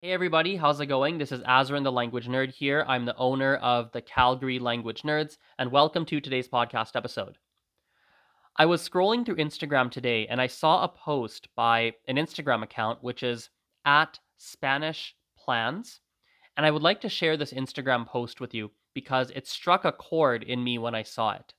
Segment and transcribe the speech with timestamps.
[0.00, 1.18] Hey everybody, how's it going?
[1.18, 2.84] This is Azrin the Language Nerd here.
[2.86, 7.36] I'm the owner of the Calgary Language Nerds, and welcome to today's podcast episode.
[8.54, 13.02] I was scrolling through Instagram today and I saw a post by an Instagram account
[13.02, 13.50] which is
[13.84, 15.98] at Spanish Plans,
[16.56, 19.90] and I would like to share this Instagram post with you because it struck a
[19.90, 21.54] chord in me when I saw it.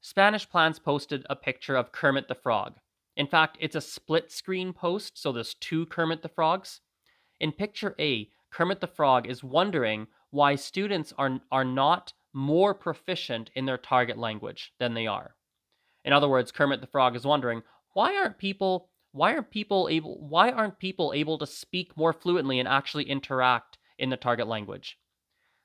[0.00, 2.74] Spanish Plans posted a picture of Kermit the Frog.
[3.16, 6.82] In fact, it's a split screen post, so there's two Kermit the Frogs
[7.40, 13.50] in picture A, Kermit the Frog is wondering why students are, are not more proficient
[13.54, 15.34] in their target language than they are.
[16.04, 20.18] In other words, Kermit the Frog is wondering why aren't people why aren't people able
[20.28, 24.98] why aren't people able to speak more fluently and actually interact in the target language?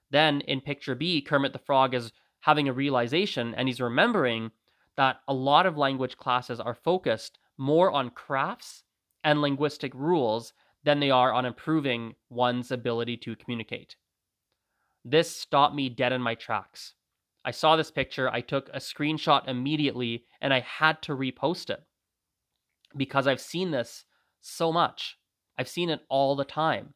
[0.09, 4.51] Then in picture B, Kermit the Frog is having a realization and he's remembering
[4.95, 8.83] that a lot of language classes are focused more on crafts
[9.23, 10.53] and linguistic rules
[10.83, 13.95] than they are on improving one's ability to communicate.
[15.03, 16.93] This stopped me dead in my tracks.
[17.43, 21.81] I saw this picture, I took a screenshot immediately, and I had to repost it
[22.95, 24.05] because I've seen this
[24.41, 25.17] so much.
[25.57, 26.93] I've seen it all the time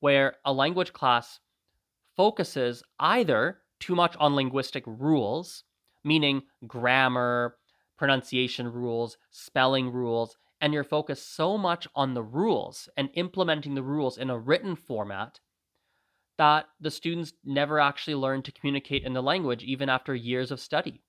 [0.00, 1.40] where a language class
[2.16, 5.64] focuses either too much on linguistic rules,
[6.04, 7.56] meaning grammar,
[7.96, 13.82] pronunciation rules, spelling rules, and you're focused so much on the rules and implementing the
[13.82, 15.40] rules in a written format
[16.36, 20.60] that the students never actually learn to communicate in the language even after years of
[20.60, 21.02] study.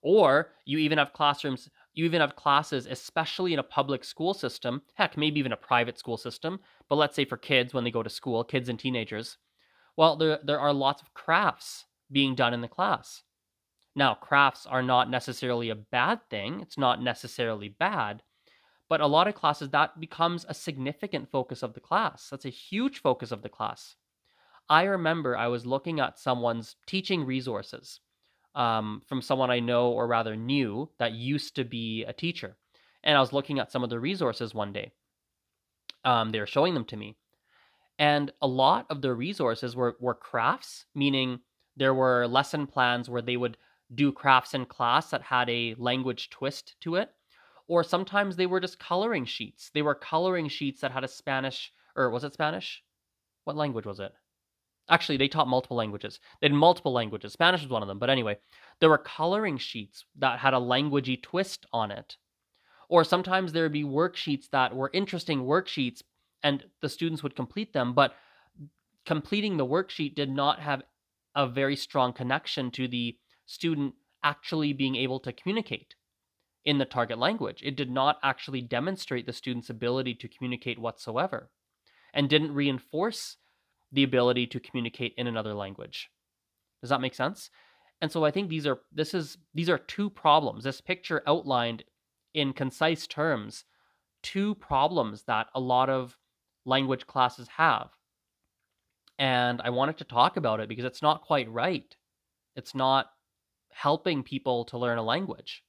[0.00, 4.82] Or you even have classrooms, you even have classes, especially in a public school system,
[4.94, 8.02] heck, maybe even a private school system, but let's say for kids when they go
[8.02, 9.36] to school, kids and teenagers,
[9.96, 13.22] well, there, there are lots of crafts being done in the class.
[13.96, 18.22] Now, crafts are not necessarily a bad thing, it's not necessarily bad,
[18.88, 22.28] but a lot of classes that becomes a significant focus of the class.
[22.30, 23.96] That's a huge focus of the class.
[24.68, 28.00] I remember i was looking at someone's teaching resources
[28.54, 32.56] um, from someone i know or rather knew that used to be a teacher
[33.02, 34.92] and i was looking at some of the resources one day.
[36.04, 37.16] Um, they were showing them to me.
[37.98, 41.40] And a lot of the resources were, were crafts meaning
[41.76, 43.56] there were lesson plans where they would
[43.94, 47.10] do crafts in class that had a language twist to it
[47.68, 49.70] or sometimes they were just coloring sheets.
[49.72, 52.82] They were coloring sheets that had a Spanish, or was it Spanish?
[53.44, 54.12] What language was it?
[54.90, 56.18] Actually, they taught multiple languages.
[56.40, 57.34] They had multiple languages.
[57.34, 57.98] Spanish was one of them.
[57.98, 58.38] But anyway,
[58.80, 62.16] there were coloring sheets that had a languagey twist on it.
[62.88, 66.02] Or sometimes there would be worksheets that were interesting worksheets
[66.42, 68.14] and the students would complete them, but
[69.04, 70.82] completing the worksheet did not have
[71.34, 75.94] a very strong connection to the student actually being able to communicate
[76.68, 77.62] in the target language.
[77.64, 81.48] It did not actually demonstrate the student's ability to communicate whatsoever
[82.12, 83.38] and didn't reinforce
[83.90, 86.10] the ability to communicate in another language.
[86.82, 87.48] Does that make sense?
[88.02, 90.62] And so I think these are this is these are two problems.
[90.62, 91.84] This picture outlined
[92.34, 93.64] in concise terms
[94.22, 96.18] two problems that a lot of
[96.66, 97.88] language classes have.
[99.18, 101.96] And I wanted to talk about it because it's not quite right.
[102.56, 103.06] It's not
[103.70, 105.62] helping people to learn a language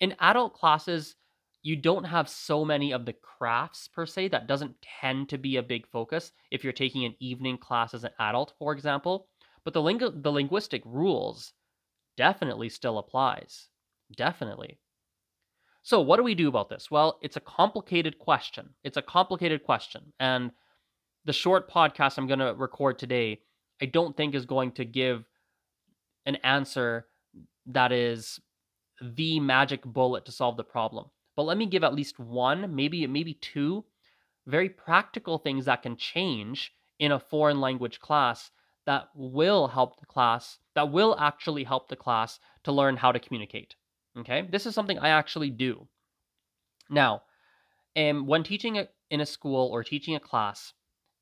[0.00, 1.16] in adult classes
[1.62, 5.56] you don't have so many of the crafts per se that doesn't tend to be
[5.56, 9.28] a big focus if you're taking an evening class as an adult for example
[9.64, 11.52] but the ling- the linguistic rules
[12.16, 13.68] definitely still applies
[14.16, 14.78] definitely.
[15.82, 16.90] So what do we do about this?
[16.90, 20.50] Well it's a complicated question it's a complicated question and
[21.24, 23.40] the short podcast i'm going to record today
[23.82, 25.24] i don't think is going to give
[26.24, 27.06] an answer
[27.66, 28.40] that is
[29.00, 31.06] the magic bullet to solve the problem.
[31.36, 33.84] But let me give at least one, maybe maybe two
[34.46, 38.50] very practical things that can change in a foreign language class
[38.86, 43.20] that will help the class, that will actually help the class to learn how to
[43.20, 43.74] communicate.
[44.18, 44.48] Okay?
[44.50, 45.86] This is something I actually do.
[46.88, 47.22] Now,
[47.94, 50.72] um, when teaching a, in a school or teaching a class,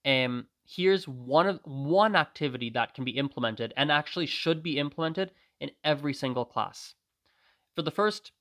[0.04, 5.32] um, here's one of one activity that can be implemented and actually should be implemented
[5.60, 6.94] in every single class.
[7.76, 8.32] For the first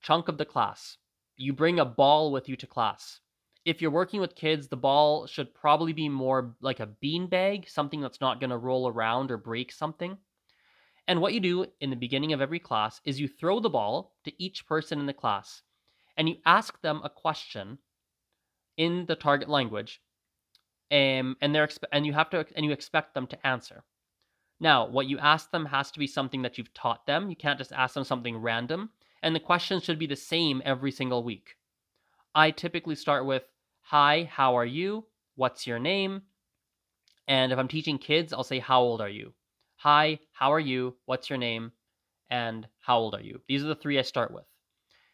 [0.00, 0.98] chunk of the class,
[1.36, 3.20] you bring a ball with you to class.
[3.64, 7.68] If you're working with kids, the ball should probably be more like a bean bag,
[7.68, 10.18] something that's not going to roll around or break something.
[11.06, 14.16] And what you do in the beginning of every class is you throw the ball
[14.24, 15.62] to each person in the class
[16.16, 17.78] and you ask them a question
[18.76, 20.00] in the target language
[20.90, 23.84] um, and they're and you have to and you expect them to answer.
[24.62, 27.28] Now, what you ask them has to be something that you've taught them.
[27.28, 28.90] You can't just ask them something random.
[29.22, 31.56] And the questions should be the same every single week.
[32.34, 33.42] I typically start with,
[33.82, 35.04] Hi, how are you?
[35.34, 36.22] what's your name?
[37.26, 39.32] And if I'm teaching kids, I'll say, how old are you?
[39.76, 40.96] Hi, how are you?
[41.06, 41.72] What's your name?
[42.30, 43.40] And how old are you?
[43.48, 44.44] These are the three I start with.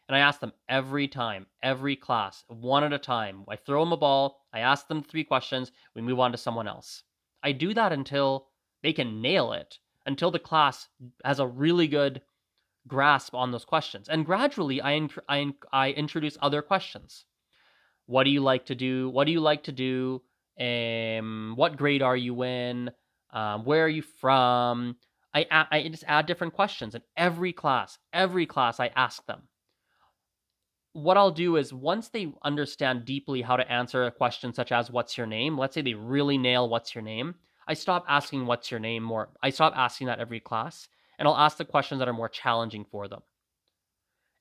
[0.09, 3.45] And I ask them every time, every class, one at a time.
[3.49, 6.67] I throw them a ball, I ask them three questions, we move on to someone
[6.67, 7.03] else.
[7.43, 8.49] I do that until
[8.83, 10.89] they can nail it, until the class
[11.25, 12.23] has a really good
[12.87, 14.09] grasp on those questions.
[14.09, 17.25] And gradually, I, int- I, in- I introduce other questions.
[18.07, 19.11] What do you like to do?
[19.11, 20.23] What do you like to do?
[20.59, 22.91] Um, what grade are you in?
[23.33, 24.97] Um, where are you from?
[25.35, 27.99] I, I just add different questions in every class.
[28.13, 29.43] Every class, I ask them
[30.93, 34.91] what I'll do is once they understand deeply how to answer a question such as
[34.91, 37.35] what's your name, let's say they really nail what's your name,
[37.69, 39.29] I stop asking what's your name more.
[39.43, 40.89] I stop asking that every class
[41.19, 43.21] and I'll ask the questions that are more challenging for them.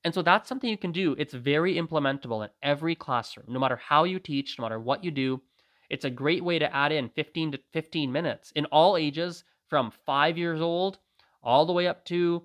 [0.04, 1.14] And so that's something you can do.
[1.18, 5.10] It's very implementable in every classroom, no matter how you teach, no matter what you
[5.10, 5.42] do.
[5.90, 9.92] It's a great way to add in 15 to 15 minutes in all ages from
[10.06, 10.98] 5 years old
[11.42, 12.42] all the way up to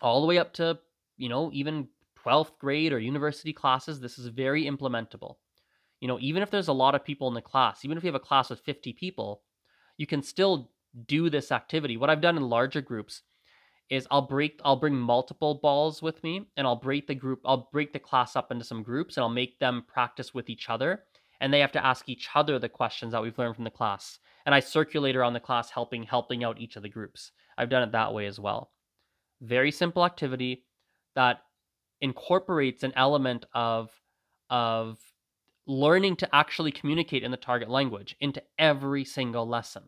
[0.00, 0.78] all the way up to,
[1.16, 1.88] you know, even
[2.24, 5.36] 12th grade or university classes, this is very implementable.
[6.00, 8.08] You know, even if there's a lot of people in the class, even if you
[8.08, 9.42] have a class with 50 people,
[10.02, 10.68] you can still
[11.06, 11.96] do this activity.
[11.96, 13.22] What I've done in larger groups
[13.88, 17.68] is I'll break I'll bring multiple balls with me and I'll break the group I'll
[17.72, 21.04] break the class up into some groups and I'll make them practice with each other
[21.40, 24.18] and they have to ask each other the questions that we've learned from the class.
[24.44, 27.30] And I circulate around the class helping helping out each of the groups.
[27.56, 28.72] I've done it that way as well.
[29.40, 30.64] Very simple activity
[31.14, 31.44] that
[32.00, 33.88] incorporates an element of
[34.50, 34.98] of
[35.72, 39.82] learning to actually communicate in the target language into every single lesson.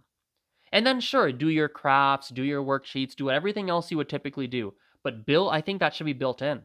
[0.73, 4.47] And then sure, do your crafts, do your worksheets, do everything else you would typically
[4.47, 4.75] do.
[5.03, 6.63] But Bill, I think that should be built in.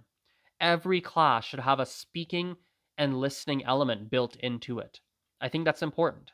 [0.61, 2.55] Every class should have a speaking
[2.97, 4.99] and listening element built into it.
[5.41, 6.31] I think that's important.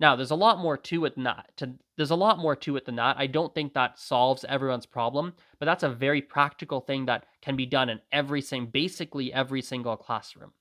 [0.00, 1.50] Now, there's a lot more to it than that.
[1.58, 3.16] To, there's a lot more to it than that.
[3.16, 7.54] I don't think that solves everyone's problem, but that's a very practical thing that can
[7.56, 10.52] be done in every single, basically every single classroom.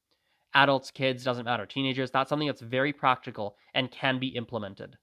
[0.53, 4.97] Adults, kids, doesn't matter, teenagers, that's something that's very practical and can be implemented.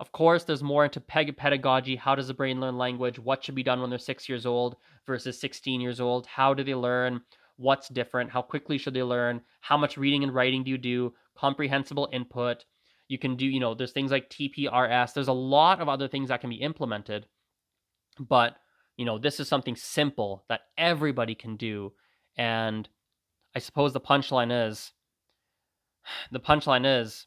[0.00, 1.96] Of course, there's more into pedagogy.
[1.96, 3.18] How does the brain learn language?
[3.18, 4.76] What should be done when they're six years old
[5.06, 6.26] versus 16 years old?
[6.26, 7.22] How do they learn?
[7.56, 8.30] What's different?
[8.30, 9.40] How quickly should they learn?
[9.60, 11.14] How much reading and writing do you do?
[11.36, 12.64] Comprehensible input
[13.08, 15.14] you can do, you know, there's things like TPRS.
[15.14, 17.26] There's a lot of other things that can be implemented.
[18.20, 18.56] But,
[18.96, 21.94] you know, this is something simple that everybody can do.
[22.36, 22.88] And
[23.58, 24.92] I suppose the punchline is
[26.30, 27.26] the punchline is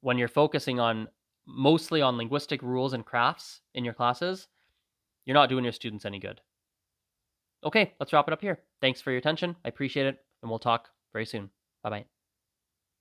[0.00, 1.08] when you're focusing on
[1.44, 4.46] mostly on linguistic rules and crafts in your classes,
[5.24, 6.40] you're not doing your students any good.
[7.64, 8.60] Okay, let's wrap it up here.
[8.80, 9.56] Thanks for your attention.
[9.64, 11.50] I appreciate it, and we'll talk very soon.
[11.82, 12.19] Bye bye.